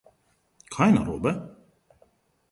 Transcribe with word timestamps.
Kaj 0.75 0.87
je 0.91 0.95
narobe? 0.95 1.33